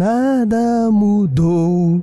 [0.00, 2.02] nada mudou.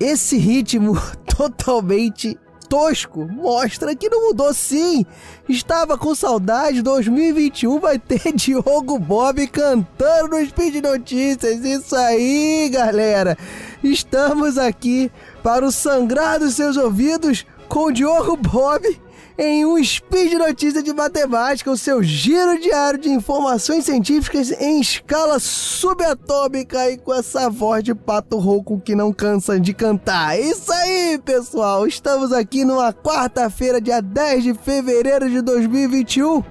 [0.00, 2.36] Esse ritmo totalmente
[2.68, 5.06] tosco mostra que não mudou sim.
[5.48, 11.64] Estava com saudade, 2021 vai ter Diogo Bob cantando no Speed Notícias.
[11.64, 13.38] Isso aí, galera.
[13.80, 15.08] Estamos aqui
[15.40, 19.00] para o sangrar dos seus ouvidos com o Diogo Bob
[19.38, 25.38] em um Speed Notícia de Matemática, o seu giro diário de informações científicas em escala
[25.38, 30.38] subatômica e com essa voz de pato rouco que não cansa de cantar.
[30.38, 31.86] Isso aí, pessoal!
[31.86, 36.42] Estamos aqui numa quarta-feira, dia 10 de fevereiro de 2021.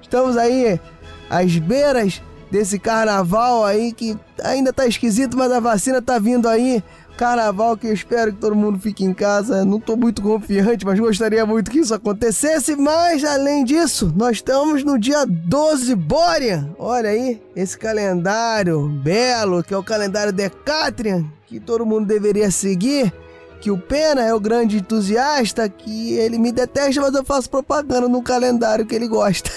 [0.00, 0.80] Estamos aí
[1.28, 6.82] às beiras desse carnaval aí que ainda tá esquisito, mas a vacina tá vindo aí
[7.18, 9.64] carnaval que eu espero que todo mundo fique em casa.
[9.64, 12.76] Não tô muito confiante, mas gostaria muito que isso acontecesse.
[12.76, 16.70] Mas além disso, nós estamos no dia 12 Borean.
[16.78, 23.12] Olha aí, esse calendário belo, que é o calendário Decatrian, que todo mundo deveria seguir.
[23.60, 28.06] Que o Pena é o grande entusiasta, que ele me detesta, mas eu faço propaganda
[28.06, 29.50] no calendário que ele gosta.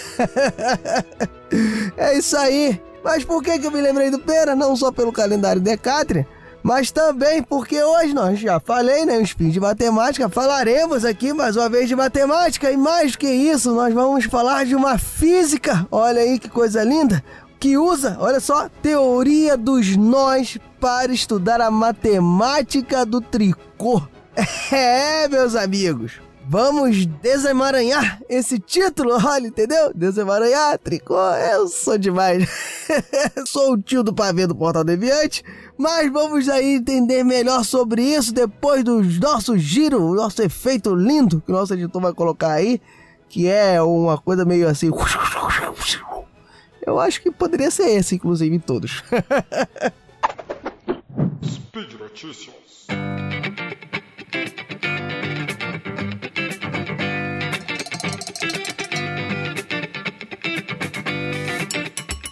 [1.95, 2.82] é isso aí.
[3.04, 4.56] Mas por que, que eu me lembrei do Pena?
[4.56, 6.26] Não só pelo calendário Decatrian,
[6.64, 11.56] mas também porque hoje nós já falei, né, um spin de matemática, falaremos aqui mais
[11.56, 15.88] uma vez de matemática e mais que isso, nós vamos falar de uma física.
[15.92, 17.23] Olha aí que coisa linda,
[17.59, 24.02] que usa, olha só, teoria dos nós para estudar a matemática do tricô.
[24.72, 26.22] É, meus amigos.
[26.48, 29.94] Vamos desemaranhar esse título, olha, entendeu?
[29.94, 31.17] Desemaranhar, tricô,
[31.54, 32.50] eu sou demais.
[33.48, 35.44] sou o tio do pavê do Portal Deviante,
[35.82, 41.42] mas vamos aí entender melhor sobre isso depois do nosso giro, o nosso efeito lindo
[41.42, 42.80] que o nosso editor vai colocar aí,
[43.28, 44.92] que é uma coisa meio assim.
[46.86, 49.04] Eu acho que poderia ser esse, inclusive, em todos.
[51.44, 52.86] Speed Notícias.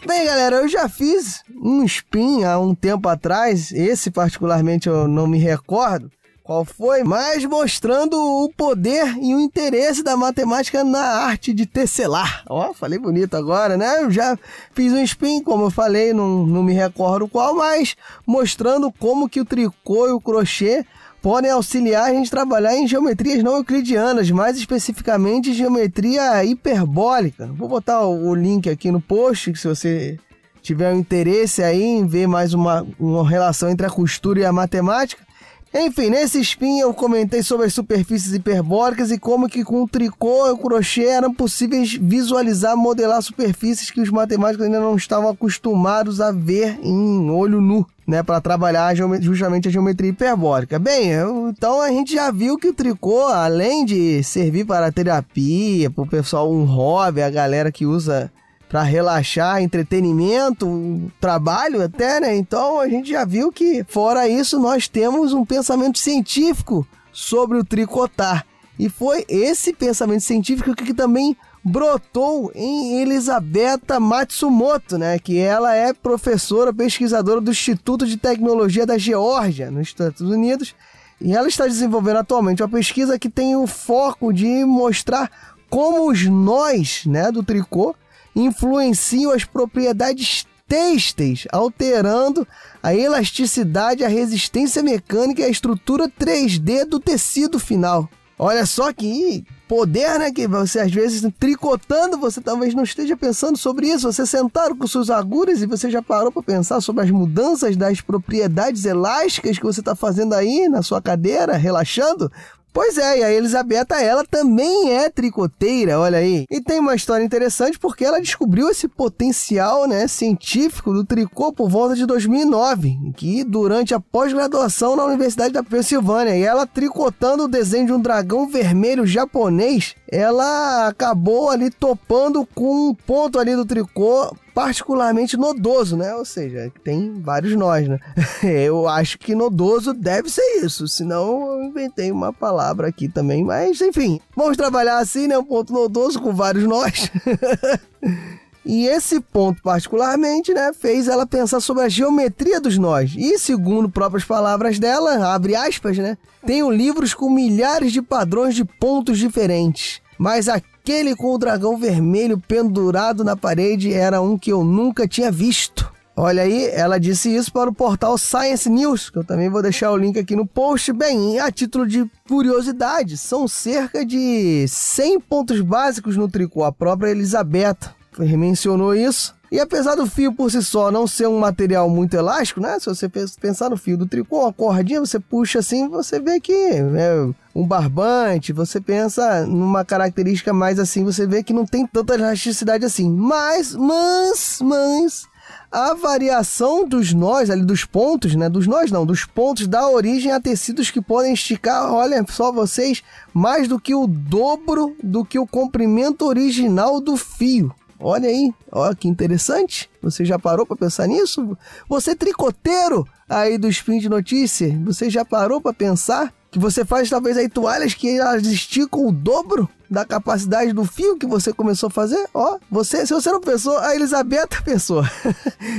[0.06, 5.28] Bem, galera, eu já fiz um spin há um tempo atrás, esse particularmente eu não
[5.28, 6.10] me recordo
[6.50, 12.44] qual foi, mas mostrando o poder e o interesse da matemática na arte de tecelar.
[12.50, 14.02] Ó, oh, falei bonito agora, né?
[14.02, 14.36] Eu já
[14.74, 17.96] fiz um spin, como eu falei, não, não me recordo qual, mas
[18.26, 20.84] mostrando como que o tricô e o crochê
[21.22, 27.46] podem auxiliar a gente a trabalhar em geometrias não euclidianas, mais especificamente geometria hiperbólica.
[27.54, 30.18] Vou botar o link aqui no post, se você
[30.62, 34.52] tiver um interesse aí em ver mais uma, uma relação entre a costura e a
[34.52, 35.30] matemática.
[35.74, 40.48] Enfim, nesse spin eu comentei sobre as superfícies hiperbólicas e como que com o tricô
[40.48, 46.20] e o crochê eram possíveis visualizar, modelar superfícies que os matemáticos ainda não estavam acostumados
[46.22, 50.80] a ver em olho nu, né, para trabalhar justamente a geometria hiperbólica.
[50.80, 55.92] Bem, eu, então a gente já viu que o tricô, além de servir para terapia,
[55.92, 58.32] para o pessoal um hobby, a galera que usa
[58.70, 62.38] para relaxar, entretenimento, trabalho até, né?
[62.38, 67.64] Então a gente já viu que, fora isso, nós temos um pensamento científico sobre o
[67.64, 68.46] tricotar.
[68.78, 75.18] E foi esse pensamento científico que também brotou em Elisabetta Matsumoto, né?
[75.18, 80.76] Que ela é professora pesquisadora do Instituto de Tecnologia da Geórgia, nos Estados Unidos.
[81.20, 85.30] E ela está desenvolvendo atualmente uma pesquisa que tem o foco de mostrar
[85.70, 87.96] como os nós, né, do tricô
[88.36, 92.48] influenciam as propriedades têxteis, alterando
[92.82, 98.08] a elasticidade, a resistência mecânica e a estrutura 3D do tecido final.
[98.38, 100.32] Olha só que poder, né?
[100.32, 104.12] Que você às vezes tricotando, você talvez não esteja pensando sobre isso.
[104.12, 108.00] Você sentado com suas agulhas e você já parou para pensar sobre as mudanças das
[108.00, 112.32] propriedades elásticas que você está fazendo aí na sua cadeira, relaxando?
[112.72, 116.46] Pois é, e a Elisabetta, ela também é tricoteira, olha aí.
[116.50, 121.68] E tem uma história interessante porque ela descobriu esse potencial, né, científico do tricô por
[121.68, 127.48] volta de 2009, que durante a pós-graduação na Universidade da Pensilvânia, e ela tricotando o
[127.48, 133.66] desenho de um dragão vermelho japonês, ela acabou ali topando com um ponto ali do
[133.66, 136.16] tricô particularmente nodoso, né?
[136.16, 138.00] Ou seja, tem vários nós, né?
[138.44, 143.82] Eu acho que nodoso deve ser isso, senão eu inventei uma palavra aqui também, mas
[143.82, 145.38] enfim, vamos trabalhar assim, né?
[145.38, 147.12] Um ponto nodoso com vários nós.
[148.66, 153.16] E esse ponto, particularmente, né, fez ela pensar sobre a geometria dos nós.
[153.18, 158.64] E, segundo próprias palavras dela, abre aspas, né, tenho livros com milhares de padrões de
[158.64, 160.02] pontos diferentes.
[160.20, 160.48] Mas
[160.90, 165.88] aquele com o dragão vermelho pendurado na parede era um que eu nunca tinha visto.
[166.16, 169.92] Olha aí, ela disse isso para o portal Science News, que eu também vou deixar
[169.92, 170.92] o link aqui no post.
[170.92, 176.64] Bem, a título de curiosidade, são cerca de 100 pontos básicos no tricô.
[176.64, 179.36] A própria Elisabetta mencionou isso.
[179.52, 182.80] E apesar do fio por si só não ser um material muito elástico, né?
[182.80, 186.54] Se você pensar no fio do tricô, uma cordinha, você puxa assim, você vê que
[186.54, 192.14] é um barbante, você pensa numa característica mais assim, você vê que não tem tanta
[192.14, 193.10] elasticidade assim.
[193.10, 195.28] Mas, mas, mas,
[195.72, 198.50] a variação dos nós, ali dos pontos, né?
[198.50, 203.04] Dos nós não, dos pontos dá origem a tecidos que podem esticar, olha só vocês,
[203.34, 207.74] mais do que o dobro do que o comprimento original do fio.
[208.02, 209.90] Olha aí, olha que interessante.
[210.02, 211.58] Você já parou para pensar nisso?
[211.88, 217.10] Você tricoteiro aí do Spin de Notícia, você já parou para pensar que você faz
[217.10, 221.88] talvez aí toalhas que elas esticam o dobro da capacidade do fio que você começou
[221.88, 222.28] a fazer?
[222.34, 225.04] Ó, você, se você não pensou, a Elisabetta pensou.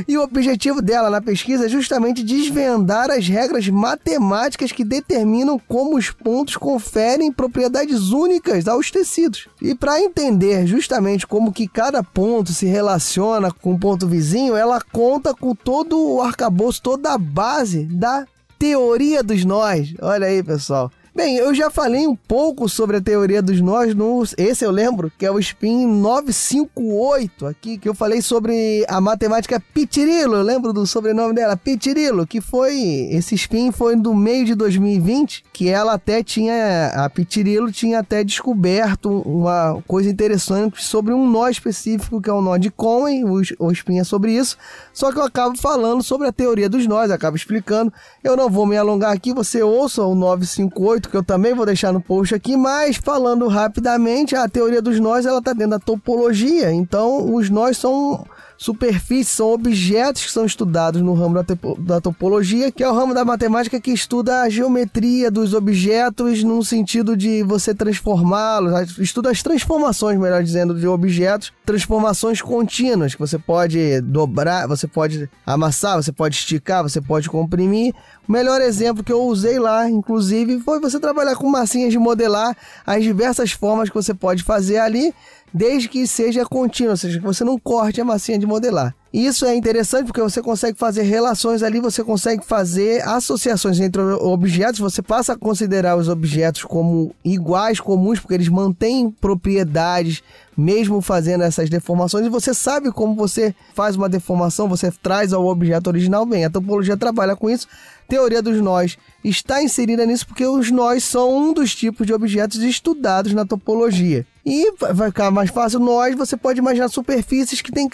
[0.07, 5.97] e o objetivo dela na pesquisa é justamente desvendar as regras matemáticas que determinam como
[5.97, 9.49] os pontos conferem propriedades únicas aos tecidos.
[9.63, 14.81] E para entender justamente como que cada ponto se relaciona com o ponto vizinho, ela
[14.81, 18.27] conta com todo o arcabouço, toda a base da
[18.61, 19.95] teoria dos nós.
[20.03, 20.93] Olha aí, pessoal.
[21.13, 25.11] Bem, eu já falei um pouco sobre a teoria dos nós no esse eu lembro,
[25.19, 30.73] que é o spin 958 aqui, que eu falei sobre a matemática Pitirilo, eu lembro
[30.73, 35.95] do sobrenome dela, Pitirilo, que foi esse spin foi do meio de 2020, que ela
[35.95, 42.31] até tinha a Pitirilo tinha até descoberto uma coisa interessante sobre um nó específico que
[42.31, 44.57] é o nó de Cohen, o, o spin é sobre isso.
[44.93, 47.93] Só que eu acabo falando sobre a teoria dos nós, acabo explicando.
[48.23, 51.93] Eu não vou me alongar aqui, você ouça o 958 que eu também vou deixar
[51.93, 56.73] no post aqui, mas falando rapidamente, a teoria dos nós ela está dentro da topologia.
[56.73, 58.27] Então, os nós são
[58.61, 63.15] superfícies, são objetos que são estudados no ramo da, da, topologia, que é o ramo
[63.15, 69.43] da matemática que estuda a geometria dos objetos no sentido de você transformá-los, estuda as
[69.43, 76.13] transformações, melhor dizendo, de objetos, transformações contínuas, que você pode dobrar, você pode amassar, você
[76.13, 77.95] pode esticar, você pode comprimir.
[78.29, 82.55] O melhor exemplo que eu usei lá, inclusive, foi você trabalhar com massinhas de modelar
[82.87, 85.15] as diversas formas que você pode fazer ali
[85.53, 88.95] desde que seja contínuo, ou seja, que você não corte a massinha de modelar.
[89.13, 94.79] Isso é interessante porque você consegue fazer relações ali, você consegue fazer associações entre objetos,
[94.79, 100.23] você passa a considerar os objetos como iguais, comuns, porque eles mantêm propriedades
[100.57, 105.47] mesmo fazendo essas deformações, e você sabe como você faz uma deformação, você traz ao
[105.47, 106.45] objeto original bem.
[106.45, 107.67] A topologia trabalha com isso.
[108.07, 112.59] Teoria dos nós está inserida nisso porque os nós são um dos tipos de objetos
[112.63, 114.27] estudados na topologia.
[114.45, 117.89] E vai ficar mais fácil nós, você pode imaginar superfícies que têm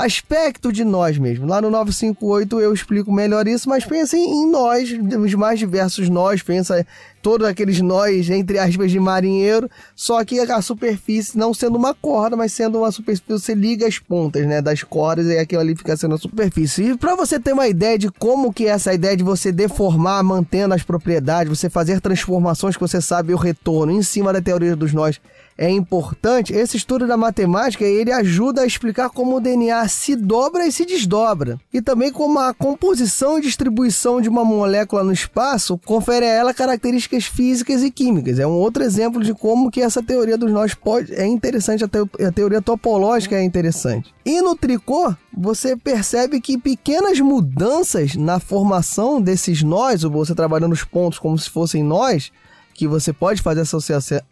[0.00, 1.46] aspecto de nós mesmo.
[1.46, 6.42] Lá no 958 eu explico melhor isso, mas pensem em nós, os mais diversos nós,
[6.42, 6.86] pensa
[7.22, 12.34] todos aqueles nós, entre aspas, de marinheiro, só que a superfície não sendo uma corda,
[12.34, 15.96] mas sendo uma superfície, você liga as pontas, né, das cordas e aquilo ali fica
[15.96, 16.92] sendo a superfície.
[16.92, 20.22] E para você ter uma ideia de como que é essa ideia de você deformar,
[20.22, 24.74] mantendo as propriedades, você fazer transformações que você sabe o retorno em cima da teoria
[24.74, 25.20] dos nós,
[25.60, 30.66] é importante, esse estudo da matemática ele ajuda a explicar como o DNA se dobra
[30.66, 31.60] e se desdobra.
[31.70, 36.54] E também como a composição e distribuição de uma molécula no espaço confere a ela
[36.54, 38.38] características físicas e químicas.
[38.38, 41.88] É um outro exemplo de como que essa teoria dos nós pode é interessante, a,
[41.88, 44.14] te, a teoria topológica é interessante.
[44.24, 50.72] E no tricô, você percebe que pequenas mudanças na formação desses nós, ou você trabalhando
[50.72, 52.32] os pontos como se fossem nós,
[52.74, 53.62] que você pode fazer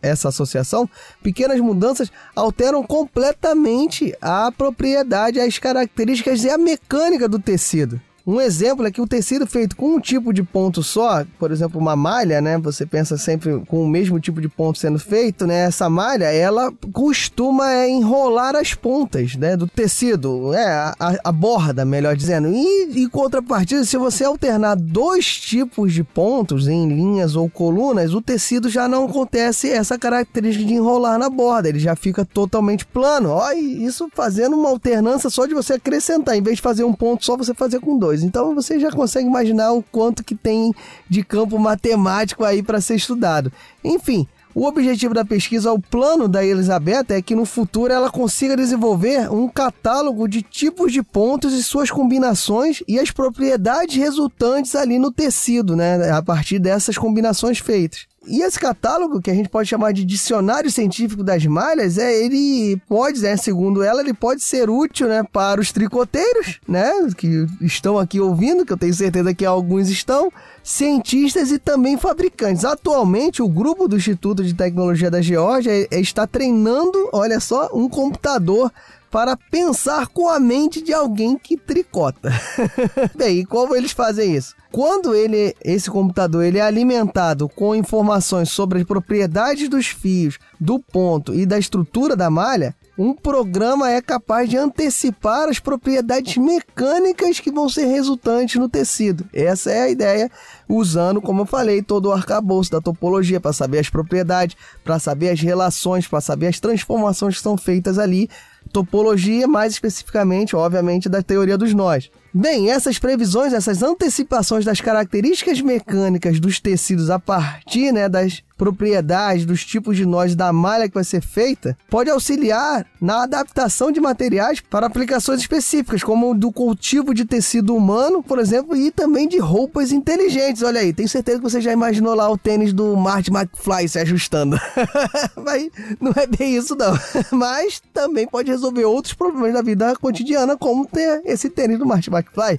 [0.03, 0.89] essa associação,
[1.23, 8.01] pequenas mudanças alteram completamente a propriedade, as características e a mecânica do tecido.
[8.29, 11.81] Um exemplo é que o tecido feito com um tipo de ponto só, por exemplo,
[11.81, 12.59] uma malha, né?
[12.59, 15.61] Você pensa sempre com o mesmo tipo de ponto sendo feito, né?
[15.61, 19.57] Essa malha, ela costuma é, enrolar as pontas, né?
[19.57, 20.95] Do tecido, é, a,
[21.25, 22.49] a borda, melhor dizendo.
[22.49, 28.21] E em contrapartida, se você alternar dois tipos de pontos em linhas ou colunas, o
[28.21, 33.31] tecido já não acontece essa característica de enrolar na borda, ele já fica totalmente plano.
[33.31, 37.25] Olha, isso fazendo uma alternância só de você acrescentar, em vez de fazer um ponto
[37.25, 38.18] só, você fazer com dois.
[38.23, 40.73] Então você já consegue imaginar o quanto que tem
[41.09, 43.53] de campo matemático aí para ser estudado.
[43.85, 48.57] Enfim, o objetivo da pesquisa, o plano da Elizabeth é que no futuro ela consiga
[48.57, 54.99] desenvolver um catálogo de tipos de pontos e suas combinações e as propriedades resultantes ali
[54.99, 58.07] no tecido, né, a partir dessas combinações feitas.
[58.29, 62.81] E esse catálogo, que a gente pode chamar de dicionário científico das malhas, é ele
[62.89, 67.99] pode, né, segundo ela, ele pode ser útil, né, para os tricoteiros, né, que estão
[67.99, 70.31] aqui ouvindo, que eu tenho certeza que alguns estão,
[70.63, 72.65] cientistas e também fabricantes.
[72.65, 78.71] Atualmente, o grupo do Instituto de Tecnologia da Geórgia está treinando, olha só, um computador
[79.11, 82.31] para pensar com a mente de alguém que tricota.
[83.17, 84.55] Bem, e como eles fazem isso?
[84.71, 90.79] Quando ele, esse computador ele é alimentado com informações sobre as propriedades dos fios, do
[90.79, 97.39] ponto e da estrutura da malha, um programa é capaz de antecipar as propriedades mecânicas
[97.39, 99.25] que vão ser resultantes no tecido.
[99.33, 100.29] Essa é a ideia,
[100.69, 105.31] usando, como eu falei, todo o arcabouço da topologia para saber as propriedades, para saber
[105.31, 108.29] as relações, para saber as transformações que são feitas ali
[108.69, 112.11] topologia, mais especificamente, obviamente, da teoria dos nós.
[112.33, 119.47] Bem, essas previsões, essas antecipações das características mecânicas dos tecidos a partir né, das propriedades,
[119.47, 124.01] dos tipos de nós da malha que vai ser feita, pode auxiliar na adaptação de
[124.01, 129.39] materiais para aplicações específicas, como do cultivo de tecido humano, por exemplo, e também de
[129.39, 130.63] roupas inteligentes.
[130.63, 134.01] Olha aí, tenho certeza que você já imaginou lá o tênis do Marty McFly se
[134.01, 134.59] ajustando.
[135.43, 135.71] Mas
[136.01, 136.99] não é bem isso não.
[137.31, 142.11] Mas também pode resolver outros problemas da vida cotidiana, como ter esse tênis do Marty
[142.11, 142.59] McFly.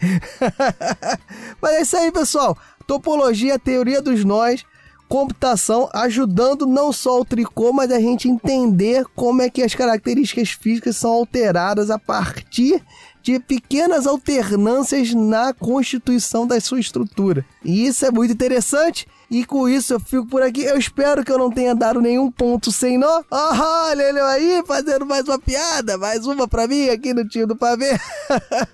[1.62, 2.58] Mas é isso aí, pessoal.
[2.88, 4.66] Topologia, teoria dos nós,
[5.08, 10.50] computação, ajudando não só o tricô, mas a gente entender como é que as características
[10.50, 12.82] físicas são alteradas a partir
[13.22, 17.46] de pequenas alternâncias na constituição da sua estrutura.
[17.64, 19.08] E isso é muito interessante.
[19.30, 20.64] E com isso eu fico por aqui.
[20.64, 23.22] Eu espero que eu não tenha dado nenhum ponto sem nó.
[23.30, 27.46] Oh, olha ele aí fazendo mais uma piada, mais uma pra mim aqui no tio
[27.46, 28.00] do pavê.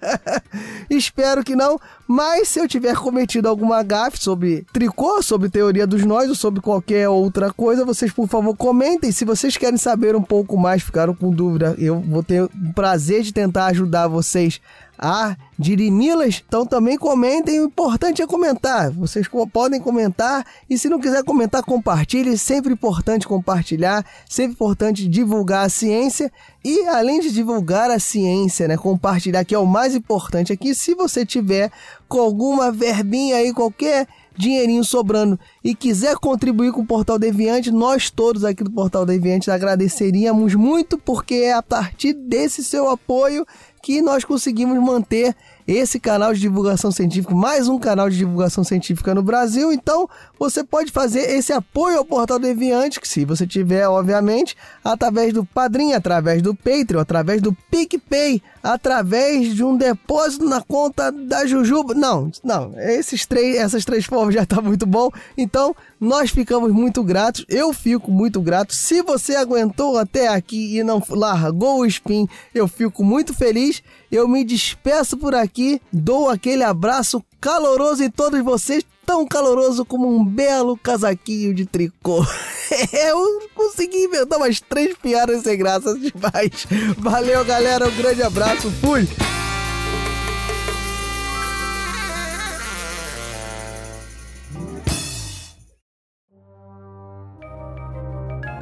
[0.89, 1.79] espero que não.
[2.07, 6.61] Mas se eu tiver cometido alguma gafe sobre tricô, sobre teoria dos nós ou sobre
[6.61, 9.11] qualquer outra coisa, vocês por favor comentem.
[9.11, 13.23] Se vocês querem saber um pouco mais, ficaram com dúvida, eu vou ter o prazer
[13.23, 14.61] de tentar ajudar vocês
[14.97, 16.43] a dirimi-las.
[16.47, 18.91] Então também comentem, o importante é comentar.
[18.91, 22.37] Vocês podem comentar e se não quiser comentar, compartilhe.
[22.37, 26.31] Sempre importante compartilhar, sempre importante divulgar a ciência
[26.63, 30.73] e além de divulgar a ciência, né, compartilhar que é o mais importante aqui.
[30.73, 31.71] Se você tiver
[32.07, 38.09] com alguma verbinha aí qualquer dinheirinho sobrando e quiser contribuir com o Portal Deviante, nós
[38.09, 43.45] todos aqui do Portal Deviante agradeceríamos muito, porque é a partir desse seu apoio
[43.85, 45.35] que nós conseguimos manter
[45.67, 49.71] esse canal de divulgação científica, mais um canal de divulgação científica no Brasil.
[49.71, 55.31] Então, você pode fazer esse apoio ao Portal Deviante, que se você tiver, obviamente, através
[55.31, 61.45] do Padrim, através do Patreon, através do PicPay, através de um depósito na conta da
[61.45, 61.93] Jujuba.
[61.93, 65.11] Não, não, esses três, essas três formas já está muito bom.
[65.37, 65.75] Então,
[66.05, 67.45] nós ficamos muito gratos.
[67.49, 68.73] Eu fico muito grato.
[68.73, 73.81] Se você aguentou até aqui e não largou o spin, eu fico muito feliz.
[74.11, 80.07] Eu me despeço por aqui, dou aquele abraço caloroso em todos vocês, tão caloroso como
[80.07, 82.25] um belo casaquinho de tricô.
[82.91, 86.65] Eu consegui inventar umas três piadas sem graça demais.
[86.97, 89.07] Valeu, galera, um grande abraço, fui!